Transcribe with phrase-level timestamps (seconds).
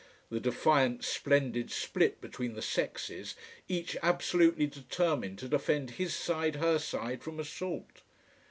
[0.31, 3.35] The defiant, splendid split between the sexes,
[3.67, 8.01] each absolutely determined to defend his side, her side, from assault.